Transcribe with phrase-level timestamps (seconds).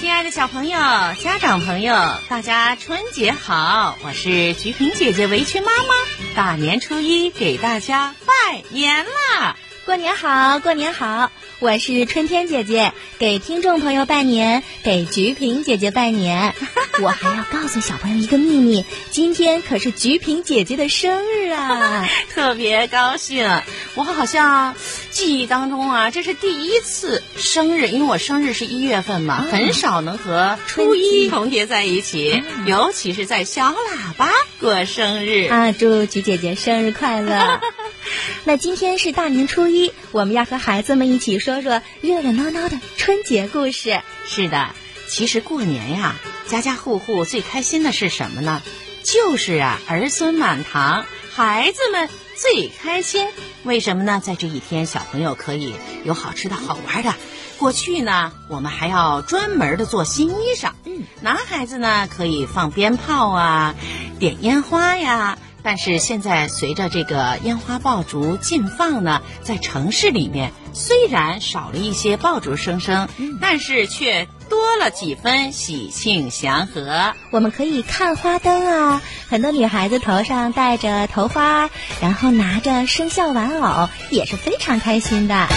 [0.00, 0.78] 亲爱的小朋友、
[1.22, 1.94] 家长朋友，
[2.28, 3.96] 大家春节好！
[4.04, 5.94] 我是菊萍姐姐围裙妈妈，
[6.34, 9.56] 大年初一给大家拜年啦！
[9.84, 11.30] 过年好，过年好！
[11.60, 16.54] 我是春天姐姐，给听众朋友拜年，给菊萍姐姐拜年。
[17.02, 22.08] 我还要告诉小朋友一个秘密，今天可是菊萍姐姐的生日啊！
[22.32, 23.48] 特别高兴，
[23.96, 24.76] 我好像
[25.10, 34.30] 记忆当中啊，这是第一次生日，因为我生日是一月份嘛，很少能和初一重叠在一起，尤其是在小喇叭
[34.60, 35.72] 过生日啊！
[35.72, 37.60] 祝菊姐姐生日快乐！
[38.44, 44.00] 那今天是大年初一，我们要和孩子们一起说说热热闹闹的春节故事。
[44.26, 44.74] 是的，
[45.08, 46.16] 其实过年呀，
[46.46, 48.62] 家家户户最开心的是什么呢？
[49.04, 53.28] 就是啊，儿孙满堂，孩子们最开心。
[53.64, 54.20] 为什么呢？
[54.22, 55.74] 在这一天，小朋友可以
[56.04, 57.14] 有好吃的好玩的。
[57.58, 60.72] 过去呢，我们还要专门的做新衣裳。
[60.84, 63.74] 嗯，男孩子呢，可以放鞭炮啊，
[64.18, 65.38] 点烟花呀。
[65.62, 73.08] 但是现在随着这个烟花爆竹禁放呢，在城市里面虽然少了一些爆竹声声，
[73.40, 77.12] 但是却多了几分喜庆祥和。
[77.30, 81.68] 我们可以看花灯啊，很多女孩子头上戴着头花，
[82.00, 85.48] 然后拿着生肖玩偶，也是非常开心的。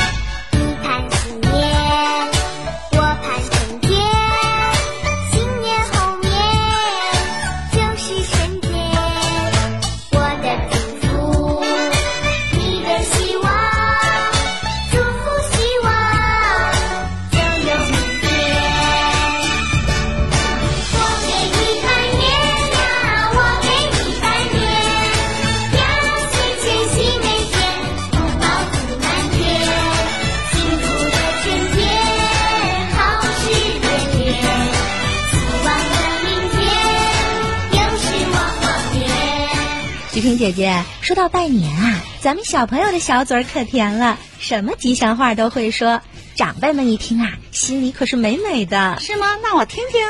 [40.42, 46.02] 姐姐，说到拜年啊，咱们小朋友的小嘴儿可甜了，什么吉祥话都会说。
[46.34, 49.38] 长辈们一听啊，心里可是美美的，是吗？
[49.44, 50.02] 那我听听。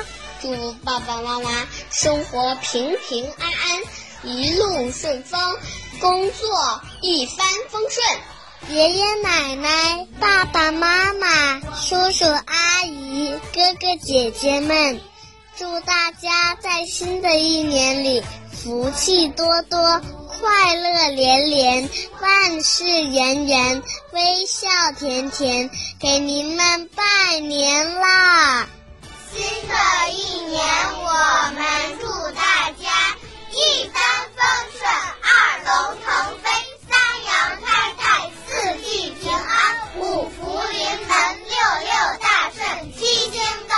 [0.42, 1.50] 祝爸爸妈妈
[1.92, 5.38] 生活平平安安，一路顺风，
[6.00, 8.74] 工作一帆风顺。
[8.78, 15.02] 爷爷奶奶、爸爸妈妈、叔叔阿姨、哥哥姐姐们，
[15.58, 18.24] 祝大家在新的一年里。
[18.54, 20.02] 福气多多，
[20.42, 25.70] 快乐连连，万事圆圆，微笑甜甜，
[26.00, 28.68] 给您们拜年啦！
[29.32, 30.66] 新的一年，
[30.98, 31.64] 我们
[32.00, 33.16] 祝大家
[33.52, 34.02] 一帆
[34.36, 34.42] 风
[34.80, 34.92] 顺，
[35.22, 35.30] 二
[35.64, 35.70] 龙
[36.02, 36.10] 腾
[36.42, 36.50] 飞，
[36.90, 37.32] 三阳
[37.64, 38.50] 开泰，四
[38.84, 40.40] 季平安，五福
[40.72, 41.16] 临门，
[41.50, 43.76] 六六大顺，七星高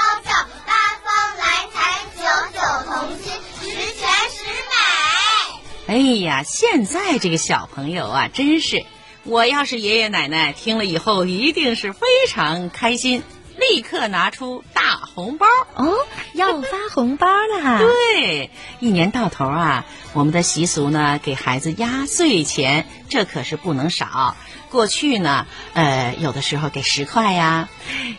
[5.86, 8.86] 哎呀，现在这个小朋友啊，真是！
[9.24, 13.22] 我要是爷爷奶奶听了以后，一定是非常开心，
[13.58, 15.46] 立刻拿出大红包
[15.76, 15.94] 哦，
[16.34, 17.80] 要发红包啦。
[18.16, 18.50] 对，
[18.80, 24.36] 一年到头啊，我们的习俗呢，给孩子压岁钱，这可是不能少。
[24.70, 27.70] 过去呢，呃，有的时候给十块呀，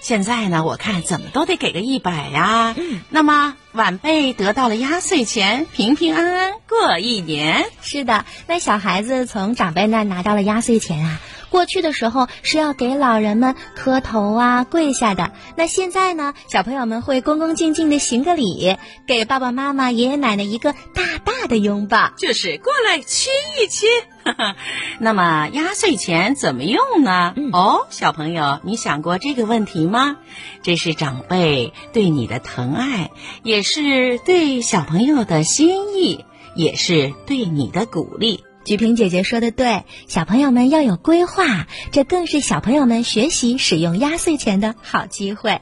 [0.00, 2.74] 现在呢，我看怎么都得给个一百呀。
[2.76, 7.64] 嗯，那么晚辈得到了压岁钱，平平安安过一年。
[7.82, 11.20] 是的，那小孩子从长辈那拿到了压岁钱啊。
[11.54, 16.34] 过去的时候是要给老人们磕头啊、跪下的，那现在呢？
[16.48, 18.76] 小朋友们会恭恭敬敬的行个礼，
[19.06, 23.32] 给爸爸妈妈、爷爷奶奶一个大大的拥抱，就是过来亲
[23.62, 23.88] 一亲。
[24.98, 27.34] 那么压岁钱怎么用呢？
[27.52, 30.16] 哦，小朋友，你想过这个问题吗？
[30.64, 33.12] 这是长辈对你的疼爱，
[33.44, 36.24] 也是对小朋友的心意，
[36.56, 38.42] 也是对你的鼓励。
[38.64, 45.60] 菊萍姐姐说的对，小朋友们要有规划，这更是小朋友们学习使用压岁钱的好机会。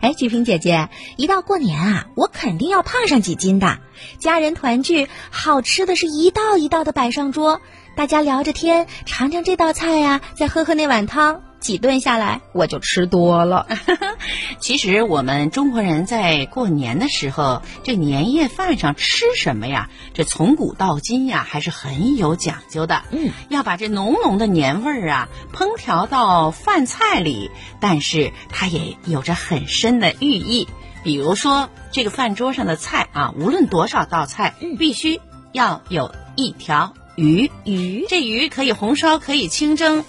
[0.00, 3.78] 哎，菊萍姐姐，一到过年啊，我肯定要胖上几斤的。
[4.18, 7.60] 家人团聚，好吃的是一道一道的摆上桌，
[7.96, 11.42] 大家聊着天，尝尝这道菜呀，再喝喝那碗汤。
[11.62, 13.68] 几顿下来，我就吃多了。
[14.58, 19.88] 其实我们中国人在过年的时候，这年夜饭上吃什么呀？
[20.12, 23.02] 这从古到今呀，还是很有讲究的。
[23.12, 27.50] 嗯，要把这浓浓的年味儿啊，烹调到饭菜里，
[27.80, 30.68] 但是它也有着很深的寓意。
[31.04, 35.20] 比如说，这个饭桌上的菜啊，无论多少道菜，必须
[35.52, 37.50] 要有一条鱼。
[37.64, 40.04] 鱼，这鱼可以红烧，可以清蒸。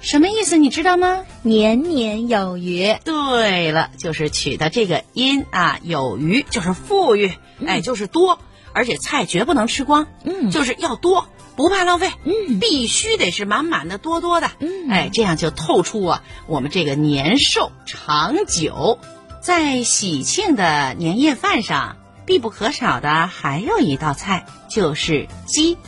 [0.00, 0.56] 什么意思？
[0.56, 1.24] 你知道吗？
[1.42, 2.96] 年年有余。
[3.04, 7.32] 对了，就是取的这个音啊，有余就是富裕，
[7.66, 8.38] 哎，就是多，
[8.72, 18.98] 而且菜绝不能吃光，嗯就是要多，不怕浪费，嗯必须得是满满的、多多的，嗯哎，这样就透出啊我们这个年寿长久。
[19.40, 21.96] 在喜庆的年夜饭上，
[22.26, 25.78] 必不可少的还有一道菜，就是鸡。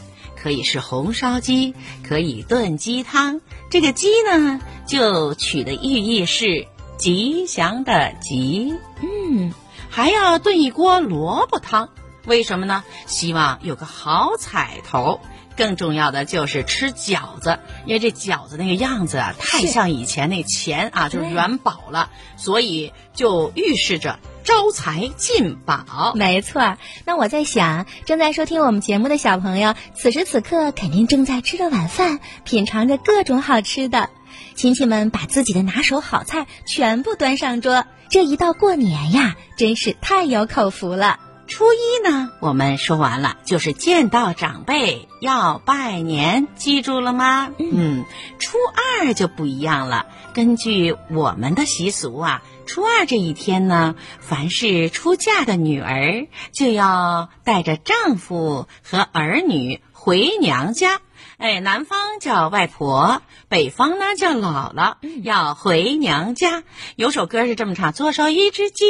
[0.41, 1.75] 可以是红烧鸡，
[2.07, 3.41] 可以炖鸡汤。
[3.71, 8.75] 这个鸡呢，就取的寓意是吉祥的吉。
[9.03, 9.53] 嗯，
[9.91, 11.91] 还要炖一锅萝卜汤，
[12.25, 12.85] 为什么呢？
[13.07, 15.21] 希望有个好彩头。
[15.57, 26.15] 更重要的就是吃饺子，因为这饺子那个样子啊，太像以前那钱啊，就是元宝了，所以就预示着招财进宝。
[26.15, 26.79] 没错儿。
[27.05, 34.09] 那我在想，正在收听我们节目的小朋友，此时此刻肯定正在吃着晚饭，品尝着各种好吃的。
[34.55, 41.21] 亲戚们把自己的拿手好菜全部端上桌，这一到过年呀，真是太有口福了。
[41.47, 47.51] 初一呢，我们说完了，就是见到长辈要拜年，记住了吗？
[47.59, 48.07] 嗯，
[48.39, 48.57] 初
[49.03, 50.07] 二就不一样了。
[50.33, 61.01] 根据我们的习俗啊，初二这一天呢，凡是出嫁的女儿就要带着丈夫和儿女回娘家。
[61.39, 66.63] 哎，南方叫外婆，北方呢叫姥姥，要回娘家。
[66.95, 68.85] 有首歌是这么唱：左手一只鸡，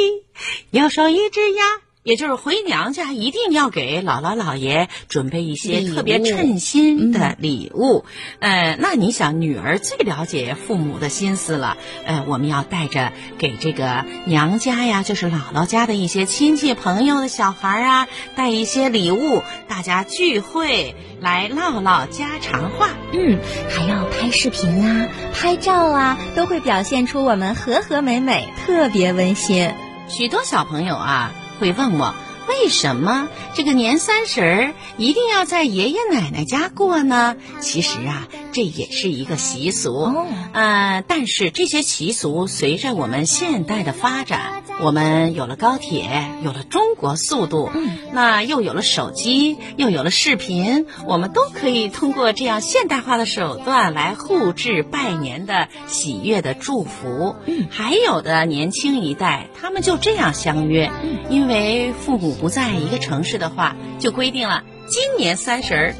[0.71, 1.63] 右手一只鸭。
[2.03, 8.05] 也就是回娘家一定要给姥姥姥爷准备一些特别称心的礼物。
[8.39, 11.77] 呃，那你想，女儿最了解父母的心思了。
[12.05, 22.89] 呃，我们要带着给这个娘家呀，就是姥姥家的一些亲戚朋友的小孩啊，带一些礼物，大家聚会来唠唠家常话。
[23.11, 29.73] 嗯，还要拍视频啊、拍照啊，都会表现出我们和和美美，特别温馨。
[30.07, 32.15] 许多小朋友啊会问我，
[32.49, 37.37] 为什么这个年三十儿一定要在爷爷奶奶家过呢？
[37.61, 39.93] 其实啊，这也是一个习俗。
[39.93, 57.35] 哦呃，但是这些习俗随着我们现代的发展，我们有了高铁，有了中国速度，嗯，那又有了手机，又有了视频，我们都可以通过这样现代化的手段来互致拜年的喜悦的祝福。
[57.45, 65.93] 嗯，还有的年轻一代，他们就这样相约，嗯因为父母不在一个城市的话，就规定了今年三十儿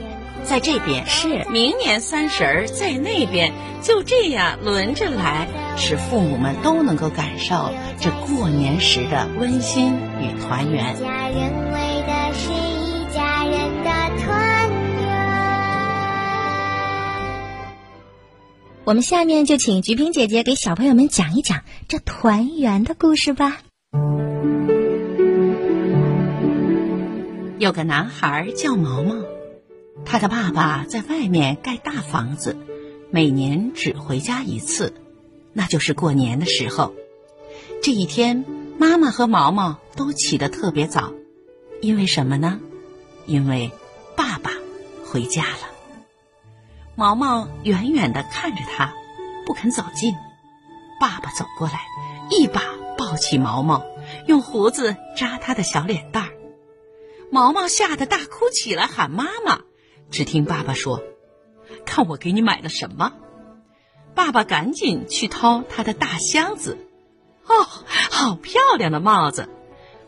[0.43, 3.51] 在这边，是明年三十儿在那边，
[3.81, 10.95] 就这样轮着来，使父母们都能够感受这过年时的温馨与团圆。
[10.97, 13.91] 家人为的是一家人的
[14.23, 15.09] 团圆。
[18.85, 21.59] 我们下面就请菊萍姐姐给小朋友们讲一讲
[21.89, 23.57] 这团圆的故事吧。
[27.59, 29.15] 有个男孩叫毛毛，
[30.05, 32.55] 他的爸爸在外面盖大房子，
[33.11, 34.93] 每年只回家一次，
[35.51, 36.93] 那就是过年的时候。
[37.83, 38.45] 这一天，
[38.77, 41.11] 妈妈和毛毛都起得特别早，
[41.81, 42.61] 因为什么呢？
[43.25, 43.73] 因为
[44.15, 44.51] 爸爸
[45.05, 45.67] 回家了。
[46.95, 48.93] 毛毛远远地看着他，
[49.45, 50.13] 不肯走近。
[51.01, 51.81] 爸爸走过来，
[52.29, 52.61] 一把
[52.97, 53.83] 抱起毛毛，
[54.27, 56.29] 用胡子扎他的小脸蛋儿。
[57.31, 59.61] 毛毛吓得大哭起来，喊妈妈。
[60.11, 61.03] 只听爸爸说
[61.85, 63.13] ：“看我给你买了什么。”
[64.15, 66.77] 爸爸赶紧去掏他的大箱子。
[67.45, 69.47] 哦，好漂亮的帽子！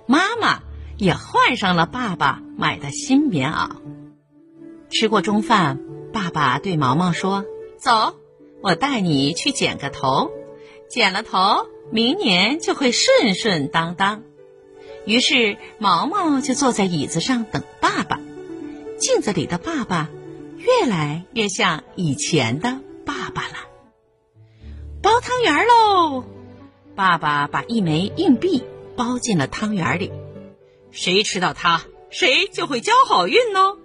[0.08, 0.60] 妈妈
[0.98, 3.70] 也换上了爸爸买的新棉袄。
[4.90, 5.80] 吃过中饭，
[6.12, 7.46] 爸爸对毛毛说
[7.80, 8.16] ：“走，
[8.62, 10.32] 我带你去剪个头，
[10.90, 14.24] 剪了头，明年就会顺顺当当。”
[15.12, 18.18] 于是毛毛就坐在椅子上等爸爸。
[18.98, 20.10] 镜子里的爸爸
[20.58, 23.56] 越来越像以前的爸爸了。
[25.02, 26.24] 包汤圆喽！
[26.96, 28.64] 爸爸把一枚硬币
[28.96, 30.14] 包进了汤圆里，
[30.92, 33.80] 谁吃到它，谁就会交好运哦。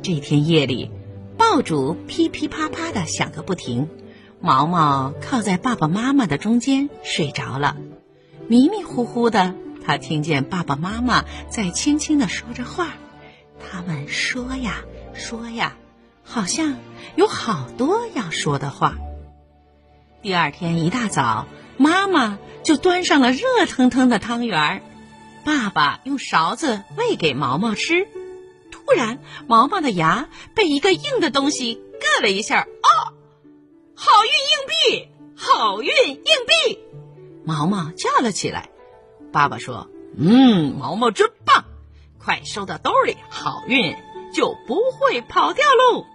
[0.00, 0.90] 这天夜里，
[1.36, 3.90] 爆竹噼噼啪啪的响个不停，
[4.40, 7.76] 毛毛靠在爸爸妈妈的中间睡着了，
[8.48, 9.54] 迷迷糊糊的。
[9.86, 12.94] 他听见爸爸妈妈在轻轻的说着话，
[13.60, 14.82] 他们说呀
[15.14, 15.76] 说呀，
[16.24, 16.74] 好像
[17.14, 18.96] 有好多要说的话。
[20.22, 24.82] 第二天一大早，妈妈就端上了热腾腾的汤圆儿，
[25.44, 28.08] 爸爸用勺子喂给毛毛吃。
[28.72, 32.88] 突然，毛毛的牙被一个硬的东西硌了一下，啊！
[33.94, 36.24] 好运硬币，好运硬
[36.66, 36.80] 币！
[37.44, 38.68] 毛毛叫了起来。
[39.36, 41.66] 爸爸说：“嗯，毛毛真棒，
[42.18, 43.94] 快收到兜里，好运
[44.32, 46.06] 就不会跑掉喽。”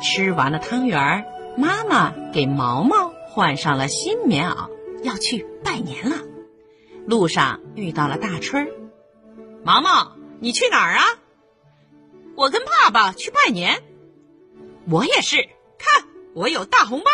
[0.00, 1.26] 吃完了汤圆，
[1.58, 4.70] 妈妈给毛毛换上了新棉袄，
[5.02, 6.16] 要去拜年了。
[7.06, 8.72] 路上遇到了大春儿，
[9.62, 11.04] 毛毛，你去哪儿啊？
[12.36, 13.82] 我跟爸爸去拜年。
[14.88, 15.46] 我也是，
[15.76, 16.08] 看。
[16.32, 17.10] 我有大红包，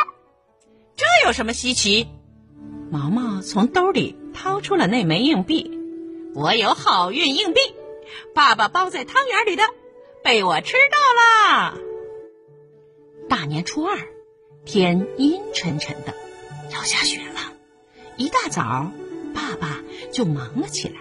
[0.95, 2.07] 这有什么稀奇？
[2.93, 5.71] 毛毛从兜里掏出了那枚硬币。
[6.35, 7.61] 我有好运硬币，
[8.35, 9.63] 爸爸包在汤圆里的，
[10.23, 11.79] 被我吃到了。
[13.29, 13.97] 大年初二，
[14.67, 16.13] 天阴沉沉的，
[16.73, 17.55] 要下雪了。
[18.17, 18.91] 一大早，
[19.33, 20.97] 爸爸就忙了起来，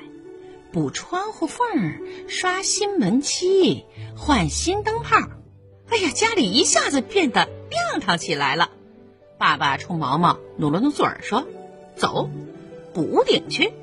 [0.72, 3.86] 补窗户缝儿刷新门漆，
[4.16, 5.18] 换新灯泡。
[5.90, 8.70] 哎呀，家里一下子变得亮堂起来了。
[9.38, 11.46] 爸爸冲毛毛努了努嘴儿，说
[11.98, 12.30] ：“走，
[12.94, 13.74] 补屋顶去。”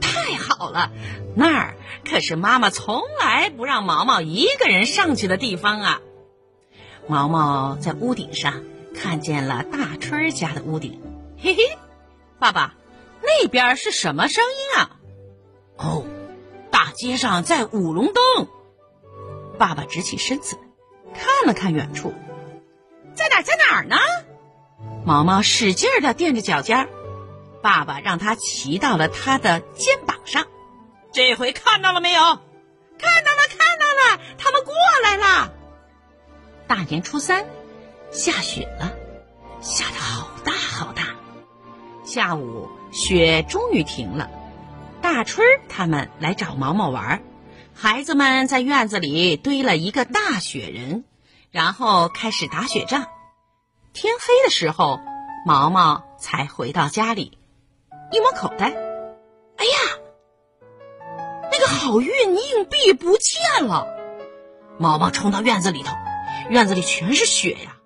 [0.00, 0.90] 太好了，
[1.36, 1.74] 那儿
[2.08, 6.00] 可是妈妈从来不让毛毛一个人上去的地方啊。
[7.06, 8.62] 毛毛在屋顶上
[8.94, 11.00] 看见了大春家的屋顶，
[11.38, 11.62] 嘿嘿，
[12.38, 12.74] 爸爸，
[13.22, 14.96] 那边是什么声音啊？
[15.76, 16.04] 哦，
[16.70, 18.48] 大街上在舞龙灯。
[19.58, 20.56] 爸爸直起身子。
[21.12, 22.14] 看了看远处，
[23.14, 23.96] 在哪儿，在哪儿呢？
[25.04, 26.88] 毛毛使劲儿的垫着脚尖，
[27.62, 30.46] 爸爸让他骑到了他的肩膀上。
[31.12, 32.20] 这回看到了没有？
[32.22, 35.52] 看到了，看到了，他们过来了。
[36.66, 37.46] 大年初三，
[38.10, 38.92] 下雪了，
[39.60, 41.16] 下的好大好大。
[42.04, 44.30] 下午雪终于停了，
[45.02, 47.22] 大春儿他们来找毛毛玩。
[47.74, 51.04] 孩子们在院子里堆了一个大雪人，
[51.50, 53.06] 然后开始打雪仗。
[53.92, 55.00] 天黑的时候，
[55.46, 57.38] 毛毛才回到家里，
[58.12, 58.66] 一摸口袋，
[59.56, 59.98] 哎呀，
[61.52, 63.86] 那个好运硬币不见了！
[64.78, 65.94] 毛毛冲到院子里头，
[66.48, 67.76] 院子里全是雪呀，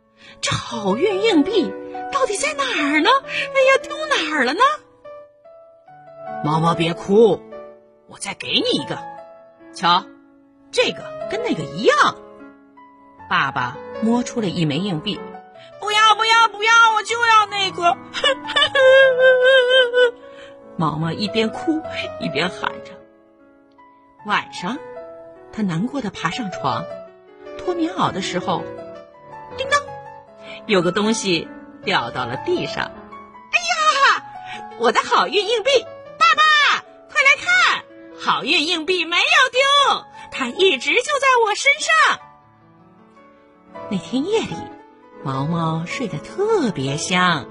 [0.41, 1.73] 这好运硬币
[2.13, 3.11] 到底在哪儿呢？
[3.27, 4.61] 哎呀，丢哪儿了呢？
[6.45, 7.41] 毛毛别哭，
[8.09, 8.99] 我再给你一个。
[9.75, 10.05] 瞧，
[10.71, 11.97] 这个跟那个一样。
[13.29, 15.19] 爸爸摸出了一枚硬币，
[15.81, 15.91] 不，
[16.95, 17.95] 我就要那个。
[20.77, 21.81] 毛毛一边哭
[22.21, 22.93] 一边喊着。
[24.27, 24.79] 晚上，
[25.53, 26.85] 他难过的爬上床，
[27.59, 28.65] 脱棉袄的时候，
[29.57, 29.81] 叮当，
[30.67, 31.49] 有个东西
[31.85, 32.91] 掉到了地上。
[33.53, 34.25] 哎呀，
[34.79, 35.71] 我的好运硬币！
[36.19, 36.43] 爸爸，
[37.11, 37.85] 快来看
[38.19, 39.61] 好运硬币没有丢，
[40.31, 41.93] 它一直就在我身上。
[43.91, 44.57] 那天夜里，
[45.25, 47.47] 毛毛睡得特别香。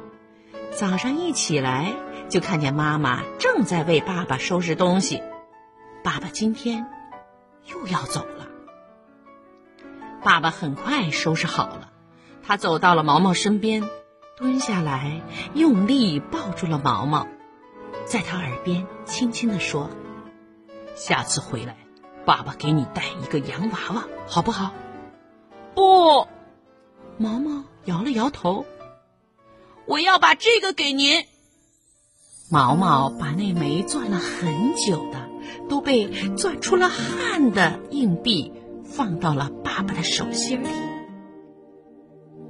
[0.72, 1.94] 早上一起来，
[2.30, 5.24] 就看见妈妈正在为爸爸收拾东西。
[6.04, 6.86] 爸爸今天
[7.66, 8.48] 又要走了。
[10.24, 11.90] 爸爸很快收拾好了，
[12.44, 13.90] 他走到了毛毛身边，
[14.38, 15.22] 蹲下来，
[15.56, 17.26] 用力抱住了毛毛，
[18.06, 19.90] 在他耳边轻轻地说。
[20.94, 21.76] 下次回来，
[22.24, 24.72] 爸爸给你带一个洋娃娃，好不好？
[25.74, 26.28] 不，
[27.18, 28.66] 毛毛摇了摇头。
[29.86, 31.26] 我要把这个给您。
[32.50, 35.30] 毛毛把那枚攥了很久的、
[35.70, 38.54] 都被攥出了汗的硬币
[38.86, 40.68] 放到了爸爸的手心里。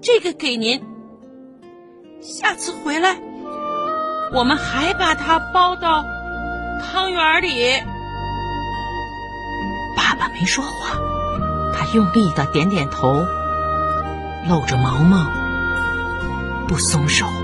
[0.02, 0.84] 这个给您。
[2.22, 3.18] 下次回来，
[4.34, 6.04] 我们还把它包到
[6.82, 7.82] 汤圆里。
[9.96, 10.98] 爸爸没说话，
[11.74, 13.26] 他用力的点点头，
[14.48, 15.18] 露着毛毛
[16.68, 17.43] 不松手。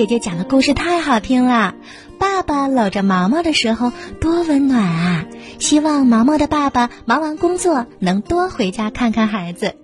[0.00, 1.74] 姐姐讲的故事太好听了，
[2.18, 5.26] 爸爸搂着毛毛的时候多温暖啊！
[5.58, 9.76] 希望毛毛的爸爸忙完工作能多回家看看孩子。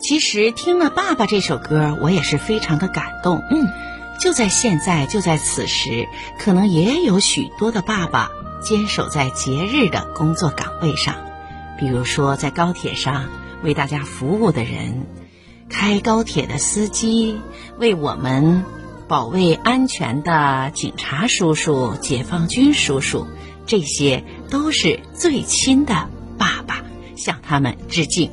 [0.00, 3.44] 其实听了《爸爸》这首歌，我也是非常的感动。
[3.48, 3.68] 嗯，
[4.18, 6.08] 就在现在，就在此时，
[6.40, 8.30] 可能也有许多的爸爸
[8.60, 11.14] 坚守在节日的工作岗位上，
[11.78, 13.26] 比如说在高铁上
[13.62, 15.06] 为大家服务的人。
[15.68, 17.40] 开高铁的司机，
[17.78, 18.64] 为我们
[19.08, 23.26] 保卫安全的警察叔叔、解放军叔叔，
[23.66, 26.08] 这些都是最亲的
[26.38, 26.82] 爸爸，
[27.16, 28.30] 向他们致敬。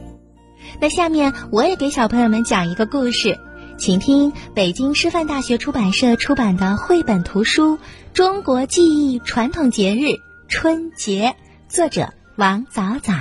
[0.79, 3.39] 那下面我也给小朋友们讲一个故事，
[3.77, 7.77] 请听北京师范大学出版社出版的绘本图书
[8.13, 11.35] 《中国记忆传统节日春节》，
[11.73, 13.13] 作者王早早。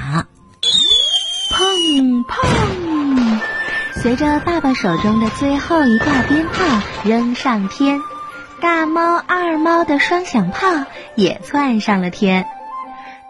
[1.52, 2.99] 砰砰。
[4.02, 8.00] 随着爸爸手中的最后一挂鞭炮扔上天，
[8.58, 12.46] 大猫、二猫的双响炮也窜上了天。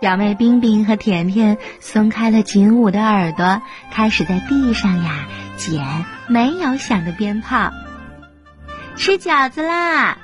[0.00, 3.60] 表妹冰冰和甜甜松开了紧捂的耳朵，
[3.90, 5.84] 开始在地上呀捡
[6.28, 7.72] 没有响的鞭炮。
[8.94, 10.18] 吃饺子啦！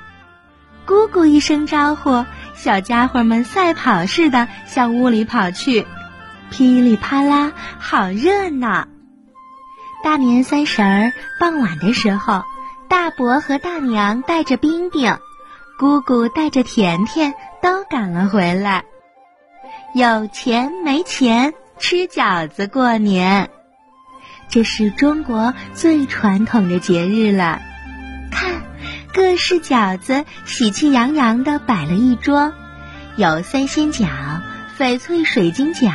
[0.85, 2.25] 姑姑一声招呼，
[2.55, 5.85] 小家伙们赛跑似的向屋里跑去，
[6.49, 8.87] 噼里啪啦，好热闹。
[10.03, 12.43] 大年三十儿傍晚的时候，
[12.87, 15.17] 大伯和大娘带着冰冰，
[15.77, 18.83] 姑姑带着甜甜都赶了回来。
[19.93, 23.49] 有钱没钱吃饺子过年，
[24.49, 27.59] 这是中国最传统的节日了。
[28.31, 28.61] 看，
[29.13, 32.53] 各式饺子喜气洋洋的摆了一桌，
[33.17, 34.07] 有三鲜饺、
[34.77, 35.91] 翡翠水晶饺、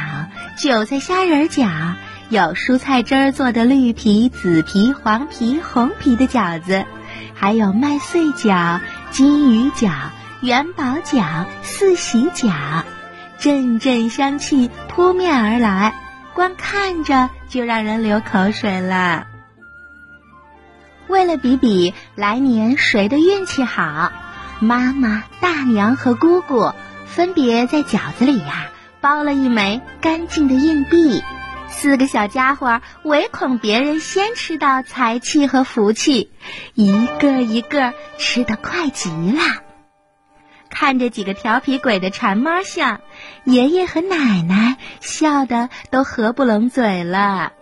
[0.59, 1.95] 韭菜虾仁饺。
[2.33, 6.87] 有蔬菜汁儿做的绿皮、紫皮、黄皮、红皮的饺子，
[7.35, 9.93] 还有麦穗饺、金鱼饺、
[10.41, 12.85] 元宝饺、四喜饺，
[13.39, 15.93] 阵阵香气扑面而来，
[16.33, 19.27] 光看着就让人流口水了。
[21.09, 24.11] 为了比比来年谁的运气好，
[24.59, 26.73] 妈妈、大娘和姑姑
[27.05, 28.71] 分别在饺子里呀
[29.03, 31.23] 包了一枚干净的硬币。
[31.73, 36.31] 四个小家伙唯恐别人先吃到财气和福气，
[36.75, 39.43] 一个一个吃得快极了。
[40.71, 43.01] 看着几个调皮鬼的馋猫相，
[43.45, 47.53] 爷爷和奶奶笑得都合不拢嘴了。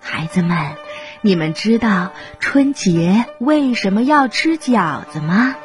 [0.00, 0.76] 孩子们，
[1.22, 5.56] 你们知道春节为什么要吃饺子吗？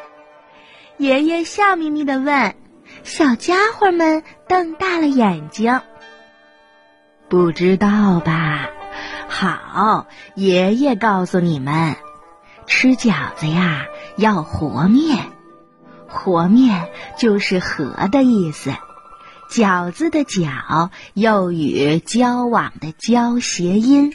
[0.98, 2.56] 爷爷笑眯眯地问，
[3.04, 5.82] 小家伙们瞪大了眼睛。
[7.30, 8.70] 不知道吧？
[9.28, 11.96] 好，爷爷告诉你们，
[12.68, 13.86] 吃饺子呀
[14.18, 15.18] 要和面，
[16.08, 18.72] 和面就是和的意思。
[19.50, 24.14] 饺子的饺又与交往的交谐音，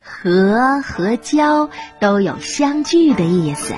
[0.00, 1.68] 和和交
[2.00, 3.74] 都有相聚的意思，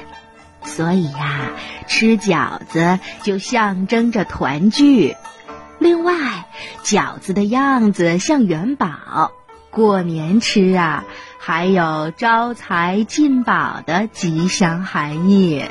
[0.64, 1.50] 所以呀，
[1.86, 5.16] 吃饺子就象征着团聚。
[5.78, 6.48] 另外，
[6.82, 9.32] 饺子的样子像元宝，
[9.70, 11.04] 过年吃啊，
[11.38, 15.64] 还有招财进宝的吉祥含义。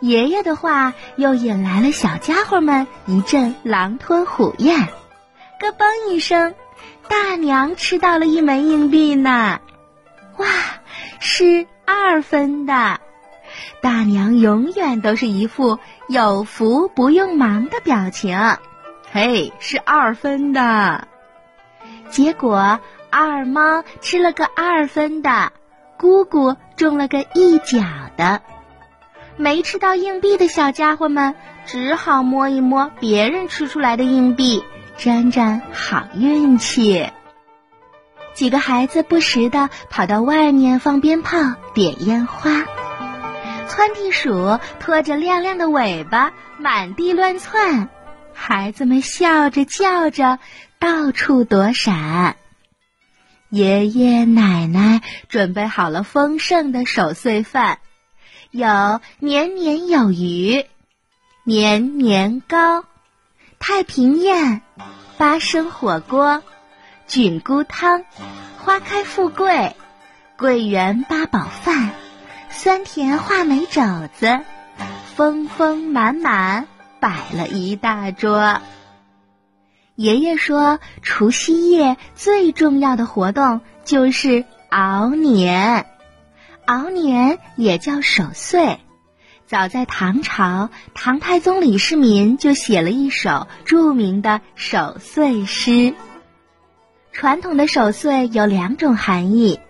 [0.00, 4.88] 爷爷的话又引来了小家伙们一阵狼吞虎咽。
[5.60, 6.54] 咯嘣一声，
[7.08, 9.60] 大娘吃到了一枚硬币呢！
[10.36, 10.46] 哇，
[11.20, 13.00] 是二分的！
[13.80, 18.36] 大娘永远都是一副有福不用忙的表情。
[19.14, 21.06] 嘿，是二分的，
[22.10, 25.52] 结果二猫吃了个二分的，
[25.96, 27.78] 姑姑中了个一角
[28.16, 28.42] 的，
[29.36, 34.64] 没吃到硬币的小家伙们只好摸一摸别人吃出来的硬币，
[34.96, 37.08] 沾沾好运气。
[38.32, 41.38] 几个孩子不时的跑到外面放鞭炮、
[41.72, 42.50] 点烟花，
[43.68, 47.88] 窜地鼠拖着亮亮的尾巴满地乱窜。
[48.34, 50.38] 孩子们笑着叫着，
[50.78, 52.36] 到处躲闪。
[53.48, 57.78] 爷爷奶奶准备好了丰盛的守岁饭，
[58.50, 60.66] 有年年有余、
[61.44, 62.84] 年年糕、
[63.58, 64.60] 太平宴、
[65.16, 66.42] 八生火锅、
[67.06, 68.04] 菌菇汤、
[68.58, 69.76] 花开富贵、
[70.36, 71.92] 桂圆八宝饭、
[72.50, 73.82] 酸甜话梅肘
[74.18, 74.40] 子，
[75.14, 76.66] 丰丰满满。
[77.04, 78.62] 摆了一大桌。
[79.94, 85.84] 爷爷说，除夕夜最重要的活动就是熬年，
[86.64, 88.78] 熬年也叫守岁，
[89.46, 95.92] 早在唐朝，唐太宗李世民就写了一首著名的守岁诗。
[97.12, 99.60] 传统的守岁有两种含义，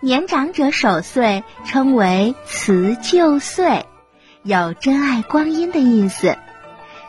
[0.00, 3.84] 年长者守岁称为辞旧岁，
[4.42, 6.34] 有珍爱光阴的意思；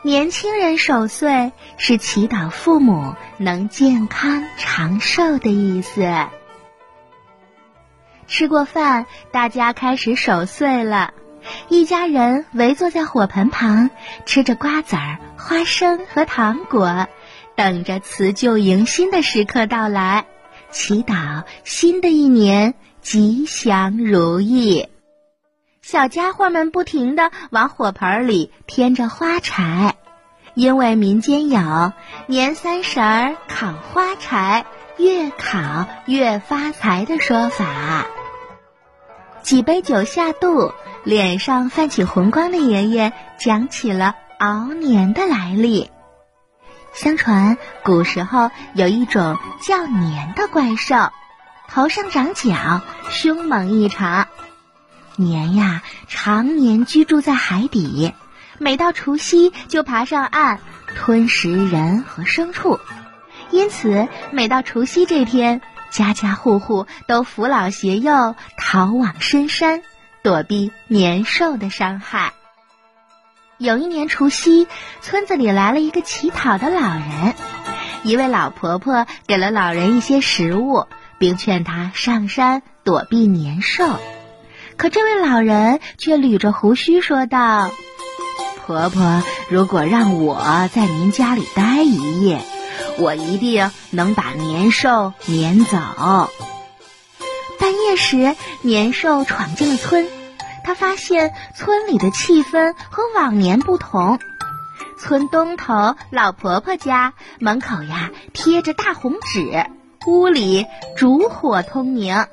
[0.05, 6.05] 年轻人守岁是祈祷父母能健康长寿的意思。
[8.27, 11.13] 吃过饭，大家开始守岁了。
[11.69, 13.91] 一家人围坐在火盆旁，
[14.25, 17.07] 吃着瓜子儿、花生和糖果，
[17.55, 20.25] 等着辞旧迎新的时刻到来，
[20.69, 24.89] 祈祷新的一年吉祥如意。
[25.83, 29.95] 小家伙们不停地往火盆里添着花柴，
[30.53, 31.91] 因为民间有
[32.25, 34.65] “年三十儿烤花柴，
[34.97, 38.05] 越烤越发财”的说法。
[39.41, 40.71] 几杯酒下肚，
[41.03, 45.91] 脸上泛起红光的爷爷讲起了熬年的来历。
[46.93, 50.95] 相传古时候有一种叫年的怪兽，
[51.67, 54.29] 头上长角，凶猛异常。
[55.15, 58.13] 年呀，常年居住在海底，
[58.58, 60.60] 每到除夕就爬上岸
[60.95, 62.80] 吞食人和牲畜，
[63.52, 65.62] 因此每到除夕这天。
[65.91, 69.84] 家家户户都扶老携幼逃往深山，
[70.23, 72.34] 躲避年兽的伤害。
[73.60, 74.67] 有一年除夕，
[75.02, 77.36] 村子里来了一个乞讨的老人，
[78.02, 80.88] 一位老婆婆给了老人一些食物，
[81.19, 83.99] 并劝他上山躲避年兽。
[84.77, 87.69] 可这位老人却捋着胡须说道
[88.65, 92.41] ：“婆婆，如果让我在您家里待一夜。”
[92.99, 95.77] 我一定能把年兽撵走。
[97.59, 100.07] 半夜时，年兽闯进了村，
[100.63, 104.19] 他发现村里的气氛和往年不同。
[104.99, 109.65] 村东头老婆婆家门口呀贴着大红纸，
[110.05, 112.27] 屋里烛火通明。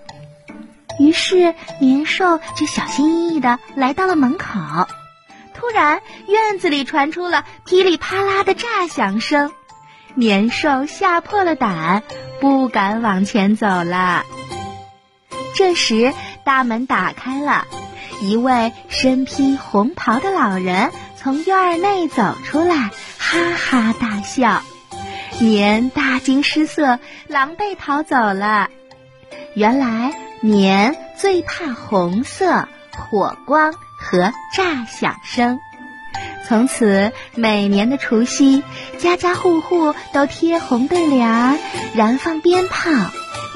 [1.00, 4.60] 于是年兽就小心翼翼地来到了门口。
[5.54, 9.50] 突然，院子里传出了噼里啪啦的炸响声。
[10.14, 12.02] 年兽吓破了胆，
[12.38, 14.24] 不敢往前走了。
[15.56, 16.12] 这时，
[16.44, 17.66] 大门打开了，
[18.20, 24.60] 一位身披红袍的老人从院内走出来，哈哈大笑。
[25.38, 28.68] 年大惊失色，狼狈逃走了。
[29.54, 35.60] 原来，年最怕红色、火光和炸响声。
[36.48, 38.64] 从此，每年的除夕，
[38.98, 41.58] 家家户户都贴红对联儿，
[41.94, 42.90] 燃放鞭炮，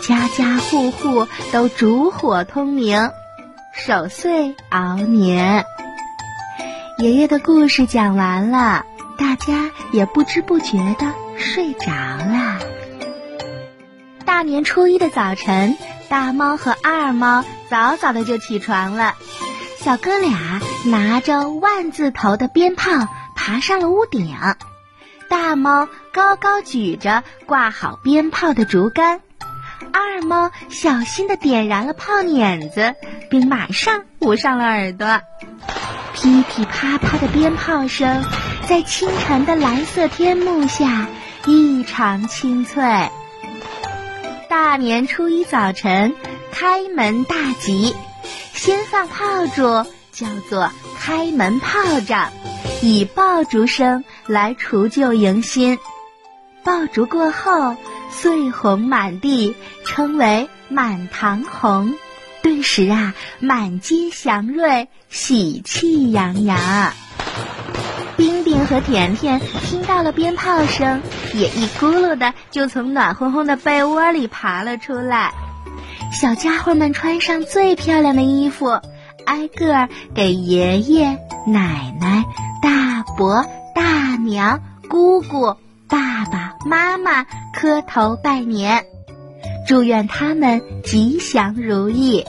[0.07, 3.11] 家家户户都烛火通明，
[3.73, 5.65] 守岁熬年。
[6.99, 8.85] 爷爷的故事讲完了，
[9.19, 12.61] 大家也不知不觉的睡着了。
[14.25, 15.77] 大年初一的早晨，
[16.09, 19.15] 大猫和二猫早早的就起床了。
[19.79, 22.91] 小哥俩拿着万字头的鞭炮
[23.37, 24.35] 爬上了屋顶，
[25.29, 29.21] 大猫高高举着挂好鞭炮的竹竿，
[29.93, 32.95] 二猫小心地点燃了炮碾子，
[33.29, 35.21] 并马上捂上了耳朵。
[36.15, 38.25] 噼噼啪啪的鞭炮声
[38.67, 41.09] 在清晨的蓝色天幕下
[41.45, 43.11] 异常清脆。
[44.55, 46.15] 大年初一早晨，
[46.53, 47.93] 开门大吉。
[48.53, 52.31] 先放炮竹，叫做开门炮仗，
[52.81, 55.77] 以爆竹声来除旧迎新。
[56.63, 57.75] 爆竹过后，
[58.13, 61.93] 碎红满地，称为满堂红。
[62.41, 66.93] 顿时啊，满街祥瑞，喜气洋洋。
[68.17, 71.03] 冰冰和甜甜听到了鞭炮声，
[71.35, 75.33] 也一咕噜的就从暖烘烘的被窝里爬了出来。
[76.13, 78.81] 小家伙们穿上最漂亮的衣服，
[79.25, 82.25] 挨个儿给爷爷、奶奶、
[82.63, 85.57] 大伯、大娘、姑姑、
[85.89, 88.85] 爸爸妈妈磕头拜年，
[89.67, 92.25] 祝愿他们吉祥如意。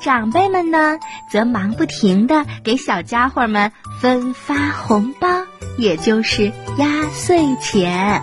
[0.00, 0.98] 长辈们呢，
[1.30, 5.28] 则忙不停地给小家伙们分发红包，
[5.76, 8.22] 也就是压岁钱。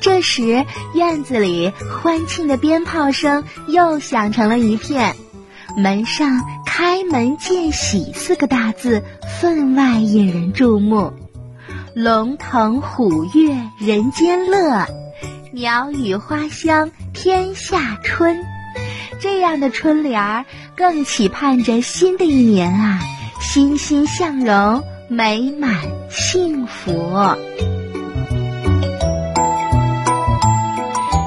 [0.00, 5.14] 这时，院子里欢庆的鞭炮声又响成了一片，
[5.76, 9.02] 门上“开门见喜”四个大字
[9.40, 11.12] 分外引人注目。
[11.94, 14.86] 龙腾虎跃人间乐，
[15.52, 18.42] 鸟语花香天下春。
[19.20, 20.44] 这样的春联儿，
[20.76, 23.00] 更期盼着新的一年啊，
[23.40, 25.76] 欣欣向荣，美满
[26.10, 27.36] 幸福。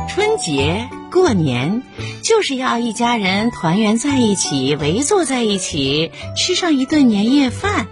[0.09, 1.83] 春节过年
[2.23, 7.87] 就是要一家人团圆在一起，围坐在一起，吃上一顿年夜饭，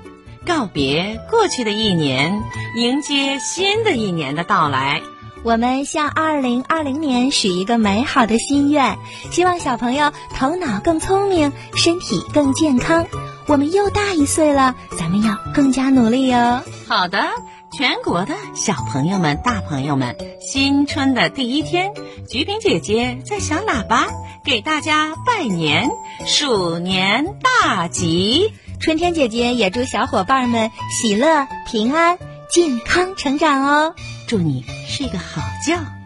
[0.46, 2.42] 告别过去的一年，
[2.78, 5.02] 迎接新的一年的到来。
[5.43, 8.97] 我们向二零二零年许一个美好的心愿，
[9.29, 13.06] 希望小朋友头脑更聪明，身体更健康。
[13.45, 16.62] 我们又大一岁了，咱们要更加努力哟。
[16.88, 17.27] 好的，
[17.77, 21.91] 全国的小朋友们、大朋友们，新春的第一天，
[22.29, 24.08] 菊萍姐姐在小喇叭
[24.45, 25.89] 给大家拜年，
[26.25, 28.53] 鼠年大吉。
[28.79, 32.17] 春天姐姐也祝小伙伴们喜乐、平安、
[32.54, 33.96] 健康成长哦。
[34.28, 36.03] 祝你睡个好觉。